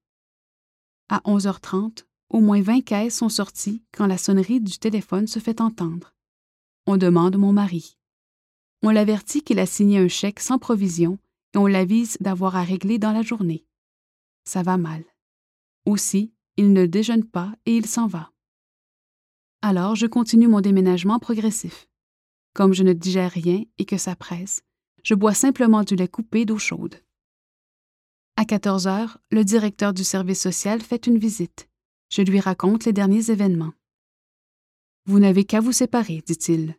À 1.08 1.18
11h30, 1.24 2.04
au 2.30 2.40
moins 2.40 2.62
20 2.62 2.80
caisses 2.80 3.16
sont 3.16 3.28
sorties 3.28 3.82
quand 3.92 4.06
la 4.06 4.18
sonnerie 4.18 4.60
du 4.60 4.78
téléphone 4.78 5.28
se 5.28 5.38
fait 5.38 5.60
entendre. 5.60 6.12
On 6.86 6.96
demande 6.96 7.36
mon 7.36 7.52
mari. 7.52 7.96
On 8.82 8.90
l'avertit 8.90 9.42
qu'il 9.42 9.60
a 9.60 9.66
signé 9.66 9.98
un 9.98 10.08
chèque 10.08 10.40
sans 10.40 10.58
provision 10.58 11.18
et 11.54 11.58
on 11.58 11.66
l'avise 11.66 12.16
d'avoir 12.20 12.56
à 12.56 12.64
régler 12.64 12.98
dans 12.98 13.12
la 13.12 13.22
journée. 13.22 13.64
Ça 14.44 14.62
va 14.62 14.76
mal. 14.76 15.04
Aussi, 15.86 16.32
il 16.56 16.72
ne 16.72 16.86
déjeune 16.86 17.24
pas 17.24 17.52
et 17.66 17.76
il 17.76 17.86
s'en 17.86 18.08
va. 18.08 18.32
Alors, 19.62 19.94
je 19.94 20.06
continue 20.06 20.48
mon 20.48 20.60
déménagement 20.60 21.20
progressif. 21.20 21.86
Comme 22.52 22.74
je 22.74 22.82
ne 22.82 22.92
digère 22.92 23.30
rien 23.30 23.62
et 23.78 23.84
que 23.84 23.96
ça 23.96 24.16
presse, 24.16 24.62
je 25.04 25.14
bois 25.14 25.34
simplement 25.34 25.84
du 25.84 25.94
lait 25.94 26.08
coupé 26.08 26.44
d'eau 26.44 26.58
chaude. 26.58 26.96
À 28.36 28.44
14 28.44 28.88
heures, 28.88 29.18
le 29.30 29.44
directeur 29.44 29.92
du 29.92 30.02
service 30.02 30.40
social 30.40 30.80
fait 30.80 31.06
une 31.06 31.18
visite. 31.18 31.68
Je 32.10 32.22
lui 32.22 32.40
raconte 32.40 32.84
les 32.84 32.92
derniers 32.92 33.30
événements. 33.30 33.72
Vous 35.04 35.18
n'avez 35.18 35.44
qu'à 35.44 35.60
vous 35.60 35.72
séparer, 35.72 36.22
dit-il. 36.24 36.76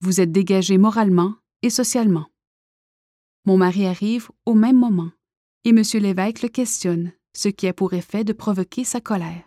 Vous 0.00 0.20
êtes 0.20 0.30
dégagé 0.30 0.78
moralement 0.78 1.34
et 1.62 1.70
socialement. 1.70 2.26
Mon 3.44 3.56
mari 3.56 3.86
arrive 3.86 4.28
au 4.44 4.54
même 4.54 4.78
moment, 4.78 5.10
et 5.64 5.70
M. 5.70 5.82
l'évêque 5.94 6.42
le 6.42 6.48
questionne, 6.48 7.12
ce 7.36 7.48
qui 7.48 7.66
a 7.66 7.72
pour 7.72 7.94
effet 7.94 8.24
de 8.24 8.32
provoquer 8.32 8.84
sa 8.84 9.00
colère. 9.00 9.44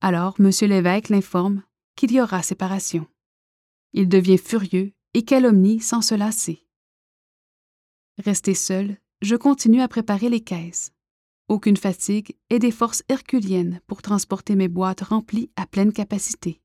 Alors 0.00 0.36
M. 0.38 0.50
l'évêque 0.62 1.10
l'informe 1.10 1.62
qu'il 1.94 2.12
y 2.12 2.20
aura 2.20 2.42
séparation. 2.42 3.06
Il 3.92 4.08
devient 4.08 4.38
furieux 4.38 4.92
et 5.12 5.24
calomnie 5.24 5.80
sans 5.80 6.00
se 6.00 6.14
lasser. 6.14 6.66
Resté 8.16 8.54
seul, 8.54 8.96
je 9.20 9.36
continue 9.36 9.82
à 9.82 9.88
préparer 9.88 10.30
les 10.30 10.40
caisses. 10.40 10.92
Aucune 11.48 11.76
fatigue 11.76 12.36
et 12.48 12.58
des 12.58 12.70
forces 12.70 13.02
herculiennes 13.08 13.80
pour 13.86 14.00
transporter 14.00 14.54
mes 14.56 14.68
boîtes 14.68 15.02
remplies 15.02 15.50
à 15.56 15.66
pleine 15.66 15.92
capacité. 15.92 16.62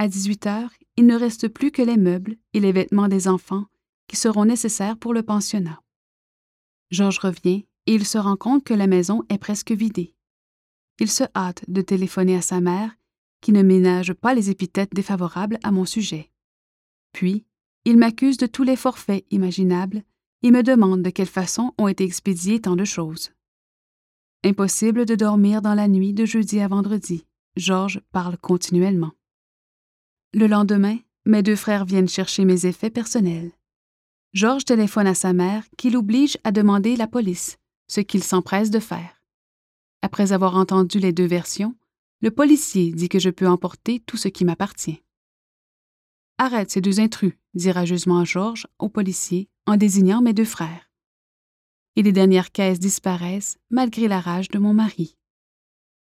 À 0.00 0.08
18 0.08 0.46
heures, 0.46 0.70
il 0.96 1.04
ne 1.04 1.14
reste 1.14 1.48
plus 1.48 1.70
que 1.70 1.82
les 1.82 1.98
meubles 1.98 2.36
et 2.54 2.60
les 2.60 2.72
vêtements 2.72 3.08
des 3.08 3.28
enfants 3.28 3.66
qui 4.08 4.16
seront 4.16 4.46
nécessaires 4.46 4.96
pour 4.96 5.12
le 5.12 5.22
pensionnat. 5.22 5.82
Georges 6.90 7.18
revient 7.18 7.66
et 7.84 7.96
il 7.96 8.06
se 8.06 8.16
rend 8.16 8.36
compte 8.36 8.64
que 8.64 8.72
la 8.72 8.86
maison 8.86 9.24
est 9.28 9.36
presque 9.36 9.72
vidée. 9.72 10.14
Il 11.00 11.10
se 11.10 11.24
hâte 11.36 11.66
de 11.68 11.82
téléphoner 11.82 12.34
à 12.34 12.40
sa 12.40 12.62
mère, 12.62 12.96
qui 13.42 13.52
ne 13.52 13.62
ménage 13.62 14.14
pas 14.14 14.32
les 14.32 14.48
épithètes 14.48 14.94
défavorables 14.94 15.58
à 15.62 15.70
mon 15.70 15.84
sujet. 15.84 16.30
Puis, 17.12 17.44
il 17.84 17.98
m'accuse 17.98 18.38
de 18.38 18.46
tous 18.46 18.62
les 18.62 18.76
forfaits 18.76 19.26
imaginables 19.30 20.02
et 20.42 20.50
me 20.50 20.62
demande 20.62 21.02
de 21.02 21.10
quelle 21.10 21.26
façon 21.26 21.74
ont 21.76 21.88
été 21.88 22.04
expédiées 22.04 22.62
tant 22.62 22.74
de 22.74 22.86
choses. 22.86 23.32
Impossible 24.44 25.04
de 25.04 25.14
dormir 25.14 25.60
dans 25.60 25.74
la 25.74 25.88
nuit 25.88 26.14
de 26.14 26.24
jeudi 26.24 26.58
à 26.60 26.68
vendredi. 26.68 27.26
Georges 27.54 28.00
parle 28.12 28.38
continuellement. 28.38 29.12
Le 30.32 30.46
lendemain, 30.46 30.96
mes 31.26 31.42
deux 31.42 31.56
frères 31.56 31.84
viennent 31.84 32.08
chercher 32.08 32.44
mes 32.44 32.64
effets 32.64 32.90
personnels. 32.90 33.50
Georges 34.32 34.64
téléphone 34.64 35.08
à 35.08 35.14
sa 35.14 35.32
mère 35.32 35.64
qui 35.76 35.90
l'oblige 35.90 36.38
à 36.44 36.52
demander 36.52 36.94
la 36.94 37.08
police, 37.08 37.58
ce 37.88 38.00
qu'il 38.00 38.22
s'empresse 38.22 38.70
de 38.70 38.78
faire. 38.78 39.24
Après 40.02 40.30
avoir 40.30 40.54
entendu 40.54 41.00
les 41.00 41.12
deux 41.12 41.26
versions, 41.26 41.74
le 42.20 42.30
policier 42.30 42.92
dit 42.92 43.08
que 43.08 43.18
je 43.18 43.30
peux 43.30 43.48
emporter 43.48 43.98
tout 43.98 44.16
ce 44.16 44.28
qui 44.28 44.44
m'appartient. 44.44 45.02
Arrête 46.38 46.70
ces 46.70 46.80
deux 46.80 47.00
intrus, 47.00 47.34
dit 47.54 47.72
rageusement 47.72 48.24
Georges 48.24 48.68
au 48.78 48.88
policier 48.88 49.48
en 49.66 49.76
désignant 49.76 50.22
mes 50.22 50.32
deux 50.32 50.44
frères. 50.44 50.92
Et 51.96 52.02
les 52.02 52.12
dernières 52.12 52.52
caisses 52.52 52.78
disparaissent 52.78 53.58
malgré 53.68 54.06
la 54.06 54.20
rage 54.20 54.48
de 54.48 54.60
mon 54.60 54.74
mari. 54.74 55.16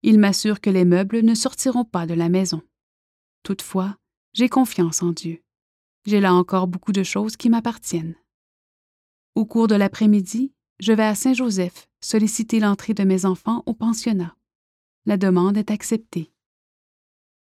Il 0.03 0.19
m'assure 0.19 0.61
que 0.61 0.69
les 0.69 0.85
meubles 0.85 1.21
ne 1.21 1.33
sortiront 1.33 1.85
pas 1.85 2.05
de 2.05 2.13
la 2.13 2.29
maison. 2.29 2.61
Toutefois, 3.43 3.97
j'ai 4.33 4.49
confiance 4.49 5.01
en 5.03 5.11
Dieu. 5.11 5.43
J'ai 6.05 6.19
là 6.19 6.33
encore 6.33 6.67
beaucoup 6.67 6.91
de 6.91 7.03
choses 7.03 7.37
qui 7.37 7.49
m'appartiennent. 7.49 8.15
Au 9.35 9.45
cours 9.45 9.67
de 9.67 9.75
l'après-midi, 9.75 10.53
je 10.79 10.93
vais 10.93 11.03
à 11.03 11.15
Saint-Joseph 11.15 11.89
solliciter 12.01 12.59
l'entrée 12.59 12.93
de 12.93 13.03
mes 13.03 13.25
enfants 13.25 13.63
au 13.65 13.73
pensionnat. 13.73 14.35
La 15.05 15.17
demande 15.17 15.57
est 15.57 15.71
acceptée. 15.71 16.31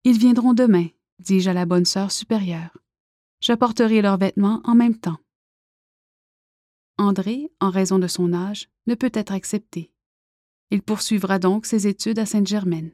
Ils 0.04 0.18
viendront 0.18 0.54
demain, 0.54 0.88
dis-je 1.20 1.50
à 1.50 1.52
la 1.52 1.66
bonne 1.66 1.84
sœur 1.84 2.10
supérieure. 2.10 2.76
J'apporterai 3.40 4.02
leurs 4.02 4.18
vêtements 4.18 4.60
en 4.64 4.74
même 4.74 4.98
temps. 4.98 5.18
André, 6.98 7.52
en 7.60 7.70
raison 7.70 7.98
de 7.98 8.06
son 8.06 8.32
âge, 8.32 8.68
ne 8.86 8.94
peut 8.94 9.10
être 9.14 9.32
accepté. 9.32 9.92
Il 10.70 10.82
poursuivra 10.82 11.38
donc 11.38 11.66
ses 11.66 11.86
études 11.86 12.18
à 12.18 12.26
Sainte-Germaine. 12.26 12.92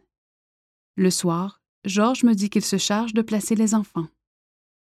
Le 0.96 1.10
soir, 1.10 1.57
Georges 1.84 2.24
me 2.24 2.34
dit 2.34 2.50
qu'il 2.50 2.64
se 2.64 2.76
charge 2.76 3.14
de 3.14 3.22
placer 3.22 3.54
les 3.54 3.74
enfants. 3.74 4.08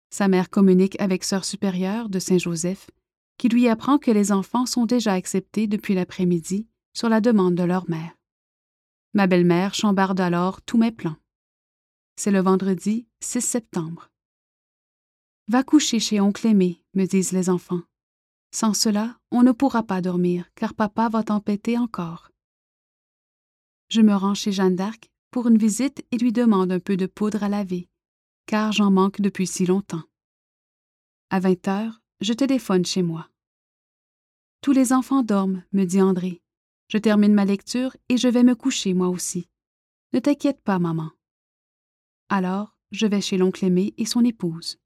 Sa 0.10 0.28
mère 0.28 0.50
communique 0.50 1.00
avec 1.00 1.24
Sœur 1.24 1.46
supérieure 1.46 2.10
de 2.10 2.20
Saint-Joseph, 2.20 2.92
qui 3.38 3.50
lui 3.50 3.68
apprend 3.70 3.98
que 3.98 4.12
les 4.12 4.32
enfants 4.32 4.66
sont 4.66 4.86
déjà 4.86 5.14
acceptés 5.14 5.68
depuis 5.68 5.94
l'après-midi 5.94 6.68
sur 6.94 7.10
la 7.10 7.22
demande 7.22 7.56
de 7.56 7.64
leur 7.64 7.90
mère. 7.90 8.14
Ma 9.14 9.28
belle-mère 9.28 9.74
chambarde 9.74 10.20
alors 10.20 10.62
tous 10.62 10.78
mes 10.78 10.92
plans. 10.92 11.16
C'est 12.18 12.32
le 12.32 12.42
vendredi 12.42 13.08
6 13.22 13.42
septembre. 13.42 14.10
Va 15.48 15.64
coucher 15.64 16.00
chez 16.00 16.22
oncle 16.22 16.46
aimé, 16.46 16.84
me 16.94 17.06
disent 17.06 17.32
les 17.32 17.50
enfants. 17.50 17.82
Sans 18.54 18.74
cela, 18.74 19.18
on 19.32 19.44
ne 19.44 19.54
pourra 19.54 19.84
pas 19.84 20.02
dormir, 20.02 20.50
car 20.56 20.74
papa 20.74 21.10
va 21.10 21.24
t'empêter 21.24 21.78
encore. 21.78 22.32
Je 23.90 24.02
me 24.02 24.14
rends 24.14 24.36
chez 24.36 24.52
Jeanne 24.52 24.76
d'Arc 24.76 25.10
pour 25.32 25.48
une 25.48 25.58
visite 25.58 26.06
et 26.12 26.18
lui 26.18 26.32
demande 26.32 26.72
un 26.72 26.80
peu 26.80 26.98
de 26.98 27.08
poudre 27.08 27.44
à 27.44 27.50
laver, 27.50 27.90
car 28.46 28.72
j'en 28.74 28.92
manque 28.92 29.22
depuis 29.22 29.48
si 29.48 29.66
longtemps. 29.66 30.04
À 31.30 31.40
20 31.40 31.68
heures, 31.70 32.02
je 32.20 32.34
téléphone 32.34 32.86
chez 32.86 33.02
moi. 33.02 33.30
Tous 34.62 34.74
les 34.74 34.94
enfants 34.94 35.24
dorment, 35.24 35.64
me 35.72 35.86
dit 35.86 36.02
André. 36.02 36.42
Je 36.90 36.98
termine 36.98 37.34
ma 37.34 37.46
lecture 37.46 37.96
et 38.10 38.18
je 38.18 38.28
vais 38.28 38.44
me 38.44 38.54
coucher 38.54 38.94
moi 38.94 39.08
aussi. 39.08 39.48
Ne 40.14 40.20
t'inquiète 40.20 40.62
pas, 40.62 40.78
maman. 40.78 41.10
Alors, 42.28 42.78
je 42.92 43.08
vais 43.08 43.22
chez 43.22 43.38
l'oncle 43.38 43.64
aimé 43.64 43.94
et 43.98 44.06
son 44.06 44.26
épouse. 44.26 44.78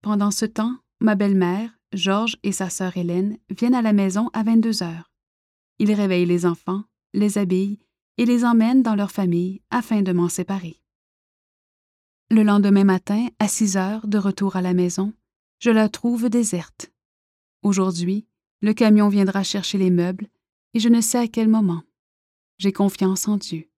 Pendant 0.00 0.30
ce 0.30 0.46
temps, 0.46 0.78
ma 0.98 1.14
belle-mère, 1.14 1.70
Georges 1.92 2.38
et 2.42 2.52
sa 2.52 2.70
sœur 2.70 2.96
Hélène 2.96 3.36
viennent 3.50 3.74
à 3.74 3.82
la 3.82 3.92
maison 3.92 4.30
à 4.32 4.42
22 4.42 4.82
heures. 4.82 5.10
Ils 5.78 5.92
réveillent 5.92 6.26
les 6.26 6.46
enfants, 6.46 6.84
les 7.12 7.36
habillent 7.36 7.80
et 8.18 8.24
les 8.24 8.44
emmène 8.44 8.82
dans 8.82 8.94
leur 8.94 9.10
famille 9.10 9.62
afin 9.70 10.02
de 10.02 10.12
m'en 10.12 10.28
séparer. 10.28 10.80
Le 12.30 12.42
lendemain 12.42 12.84
matin, 12.84 13.28
à 13.38 13.48
6 13.48 13.76
heures, 13.76 14.06
de 14.06 14.18
retour 14.18 14.56
à 14.56 14.62
la 14.62 14.74
maison, 14.74 15.12
je 15.58 15.70
la 15.70 15.88
trouve 15.88 16.28
déserte. 16.28 16.92
Aujourd'hui, 17.62 18.26
le 18.62 18.72
camion 18.72 19.08
viendra 19.08 19.42
chercher 19.42 19.78
les 19.78 19.90
meubles, 19.90 20.28
et 20.74 20.80
je 20.80 20.88
ne 20.88 21.00
sais 21.00 21.18
à 21.18 21.28
quel 21.28 21.48
moment. 21.48 21.82
J'ai 22.58 22.72
confiance 22.72 23.26
en 23.26 23.36
Dieu. 23.36 23.68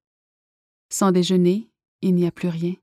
Sans 0.91 1.13
déjeuner, 1.13 1.71
il 2.03 2.15
n'y 2.15 2.27
a 2.27 2.33
plus 2.33 2.49
rien. 2.49 2.75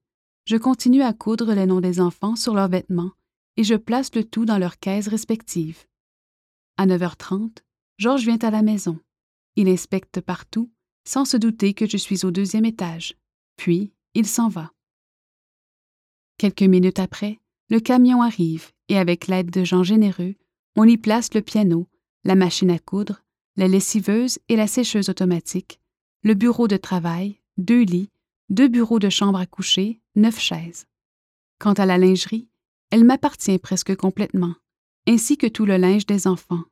Je 0.46 0.58
continue 0.58 1.04
à 1.04 1.14
coudre 1.14 1.54
les 1.54 1.68
noms 1.68 1.82
des 1.82 2.00
enfants 2.02 2.36
sur 2.36 2.56
leurs 2.56 2.70
vêtements 2.70 3.12
et 3.60 3.64
je 3.66 3.76
place 3.76 4.16
le 4.16 4.24
tout 4.24 4.46
dans 4.46 4.58
leurs 4.58 4.80
caisses 4.80 5.10
respectives. 5.10 5.86
À 6.78 6.88
9h30, 6.88 7.58
Georges 7.98 8.24
vient 8.24 8.38
à 8.38 8.52
la 8.52 8.62
maison. 8.62 8.98
Il 9.58 9.68
inspecte 9.68 10.22
partout, 10.22 10.72
sans 11.10 11.26
se 11.26 11.38
douter 11.38 11.74
que 11.74 11.88
je 11.88 11.98
suis 11.98 12.24
au 12.24 12.30
deuxième 12.30 12.66
étage. 12.66 13.16
Puis, 13.58 13.92
il 14.14 14.28
s'en 14.28 14.48
va. 14.48 14.72
Quelques 16.38 16.62
minutes 16.62 17.00
après, 17.00 17.40
le 17.72 17.80
camion 17.80 18.22
arrive 18.22 18.70
et 18.90 18.98
avec 19.00 19.26
l'aide 19.26 19.50
de 19.50 19.64
gens 19.64 19.82
généreux, 19.82 20.36
on 20.76 20.84
y 20.84 20.98
place 20.98 21.34
le 21.34 21.42
piano, 21.42 21.88
la 22.26 22.36
machine 22.36 22.70
à 22.70 22.78
coudre, 22.78 23.24
la 23.56 23.68
lessiveuse 23.68 24.38
et 24.50 24.56
la 24.56 24.68
sécheuse 24.68 25.10
automatique, 25.10 25.80
le 26.22 26.36
bureau 26.36 26.68
de 26.68 26.78
travail, 26.78 27.40
deux 27.58 27.82
lits, 27.82 28.12
deux 28.50 28.68
bureaux 28.68 29.00
de 29.00 29.10
chambre 29.10 29.40
à 29.40 29.48
coucher, 29.48 30.00
neuf 30.16 30.38
chaises. 30.38 30.86
Quant 31.58 31.74
à 31.74 31.88
la 31.88 31.98
lingerie, 31.98 32.48
elle 32.92 33.04
m'appartient 33.04 33.58
presque 33.58 33.96
complètement, 33.96 34.54
ainsi 35.08 35.38
que 35.38 35.48
tout 35.48 35.66
le 35.66 35.78
linge 35.78 36.06
des 36.06 36.28
enfants, 36.28 36.66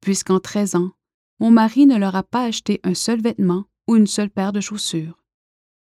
puisqu'en 0.00 0.38
treize 0.38 0.76
ans, 0.76 0.92
mon 1.40 1.50
mari 1.50 1.86
ne 1.86 1.96
leur 1.96 2.14
a 2.14 2.22
pas 2.22 2.44
acheté 2.44 2.78
un 2.84 2.94
seul 2.94 3.20
vêtement 3.20 3.64
ou 3.90 3.96
une 3.96 4.06
seule 4.06 4.30
paire 4.30 4.52
de 4.52 4.60
chaussures. 4.60 5.20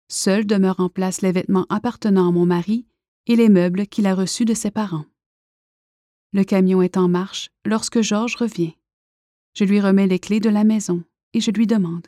Seuls 0.06 0.46
demeurent 0.46 0.78
en 0.78 0.88
place 0.88 1.22
les 1.22 1.32
vêtements 1.32 1.66
appartenant 1.70 2.28
à 2.28 2.30
mon 2.30 2.46
mari 2.46 2.86
et 3.26 3.34
les 3.34 3.48
meubles 3.48 3.88
qu'il 3.88 4.06
a 4.06 4.14
reçus 4.14 4.44
de 4.44 4.54
ses 4.54 4.70
parents. 4.70 5.06
Le 6.32 6.44
camion 6.44 6.82
est 6.82 6.96
en 6.96 7.08
marche 7.08 7.50
lorsque 7.64 8.00
Georges 8.00 8.36
revient. 8.36 8.76
Je 9.54 9.64
lui 9.64 9.80
remets 9.80 10.06
les 10.06 10.20
clés 10.20 10.38
de 10.38 10.48
la 10.48 10.62
maison 10.62 11.02
et 11.32 11.40
je 11.40 11.50
lui 11.50 11.66
demande 11.66 12.06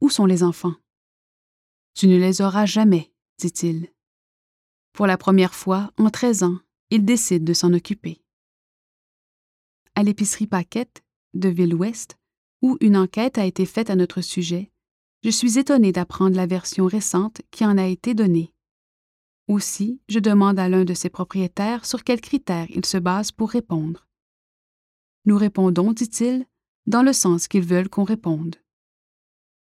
Où 0.00 0.10
sont 0.10 0.26
les 0.26 0.44
enfants 0.44 0.76
Tu 1.94 2.06
ne 2.06 2.16
les 2.16 2.40
auras 2.40 2.64
jamais, 2.64 3.12
dit-il. 3.38 3.88
Pour 4.92 5.08
la 5.08 5.18
première 5.18 5.56
fois 5.56 5.90
en 5.98 6.08
treize 6.08 6.44
ans, 6.44 6.60
il 6.90 7.04
décide 7.04 7.42
de 7.42 7.52
s'en 7.52 7.72
occuper. 7.72 8.22
À 9.96 10.04
l'épicerie 10.04 10.46
Paquette 10.46 11.02
de 11.34 11.48
Ville-Ouest, 11.48 12.16
où 12.62 12.78
une 12.80 12.96
enquête 12.96 13.38
a 13.38 13.44
été 13.44 13.66
faite 13.66 13.90
à 13.90 13.96
notre 13.96 14.20
sujet, 14.20 14.70
je 15.24 15.30
suis 15.30 15.58
étonné 15.58 15.90
d'apprendre 15.90 16.36
la 16.36 16.44
version 16.44 16.84
récente 16.84 17.40
qui 17.50 17.64
en 17.64 17.78
a 17.78 17.86
été 17.86 18.12
donnée. 18.12 18.52
Aussi, 19.48 20.02
je 20.06 20.18
demande 20.18 20.58
à 20.58 20.68
l'un 20.68 20.84
de 20.84 20.92
ses 20.92 21.08
propriétaires 21.08 21.86
sur 21.86 22.04
quels 22.04 22.20
critères 22.20 22.66
il 22.68 22.84
se 22.84 22.98
base 22.98 23.32
pour 23.32 23.48
répondre. 23.48 24.06
Nous 25.24 25.38
répondons, 25.38 25.94
dit-il, 25.94 26.44
dans 26.86 27.02
le 27.02 27.14
sens 27.14 27.48
qu'ils 27.48 27.64
veulent 27.64 27.88
qu'on 27.88 28.04
réponde. 28.04 28.56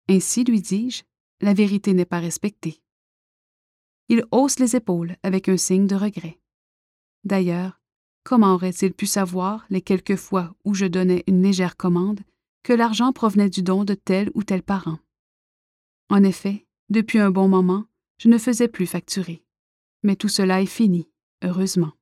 Ainsi, 0.08 0.42
lui 0.42 0.62
dis-je, 0.62 1.02
la 1.42 1.52
vérité 1.52 1.92
n'est 1.92 2.06
pas 2.06 2.20
respectée. 2.20 2.80
Il 4.08 4.24
hausse 4.30 4.58
les 4.58 4.74
épaules 4.74 5.16
avec 5.22 5.50
un 5.50 5.58
signe 5.58 5.86
de 5.86 5.96
regret. 5.96 6.40
D'ailleurs, 7.24 7.78
comment 8.24 8.54
aurait-il 8.54 8.94
pu 8.94 9.04
savoir, 9.04 9.66
les 9.68 9.82
quelques 9.82 10.16
fois 10.16 10.54
où 10.64 10.72
je 10.72 10.86
donnais 10.86 11.24
une 11.26 11.42
légère 11.42 11.76
commande, 11.76 12.20
que 12.62 12.72
l'argent 12.72 13.12
provenait 13.12 13.50
du 13.50 13.62
don 13.62 13.84
de 13.84 13.94
tel 13.94 14.30
ou 14.32 14.44
tel 14.44 14.62
parent? 14.62 14.98
En 16.12 16.24
effet, 16.24 16.66
depuis 16.90 17.20
un 17.20 17.30
bon 17.30 17.48
moment, 17.48 17.86
je 18.18 18.28
ne 18.28 18.36
faisais 18.36 18.68
plus 18.68 18.84
facturer. 18.84 19.42
Mais 20.02 20.14
tout 20.14 20.28
cela 20.28 20.60
est 20.60 20.66
fini, 20.66 21.08
heureusement. 21.42 21.92